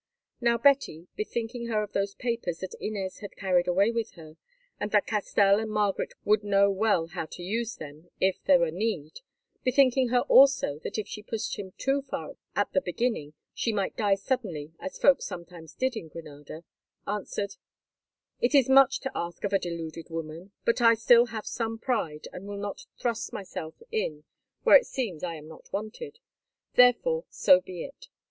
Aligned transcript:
Now 0.41 0.57
Betty, 0.57 1.09
bethinking 1.15 1.67
her 1.67 1.83
of 1.83 1.91
those 1.91 2.15
papers 2.15 2.57
that 2.61 2.73
Inez 2.79 3.19
had 3.19 3.35
carried 3.35 3.67
away 3.67 3.91
with 3.91 4.13
her, 4.13 4.35
and 4.79 4.89
that 4.89 5.05
Castell 5.05 5.59
and 5.59 5.69
Margaret 5.69 6.13
would 6.25 6.43
know 6.43 6.71
well 6.71 7.05
how 7.09 7.27
to 7.27 7.43
use 7.43 7.75
them 7.75 8.09
if 8.19 8.43
there 8.45 8.57
were 8.57 8.71
need, 8.71 9.19
bethinking 9.63 10.07
her 10.09 10.21
also 10.21 10.79
that 10.79 10.97
if 10.97 11.07
she 11.07 11.21
pushed 11.21 11.55
him 11.59 11.73
too 11.77 12.01
far 12.01 12.35
at 12.55 12.73
the 12.73 12.81
beginning 12.81 13.33
she 13.53 13.71
might 13.71 13.95
die 13.95 14.15
suddenly 14.15 14.73
as 14.79 14.97
folk 14.97 15.21
sometimes 15.21 15.75
did 15.75 15.95
in 15.95 16.07
Granada, 16.07 16.63
answered: 17.05 17.57
"It 18.39 18.55
is 18.55 18.67
much 18.67 19.01
to 19.01 19.11
ask 19.13 19.43
of 19.43 19.53
a 19.53 19.59
deluded 19.59 20.09
woman, 20.09 20.51
but 20.65 20.81
I 20.81 20.95
still 20.95 21.27
have 21.27 21.45
some 21.45 21.77
pride, 21.77 22.27
and 22.33 22.47
will 22.47 22.57
not 22.57 22.87
thrust 22.99 23.31
myself 23.33 23.75
in 23.91 24.23
where 24.63 24.77
it 24.77 24.87
seems 24.87 25.23
I 25.23 25.35
am 25.35 25.47
not 25.47 25.71
wanted. 25.71 26.17
Therefore, 26.73 27.25
so 27.29 27.61
be 27.61 27.83
it. 27.83 28.07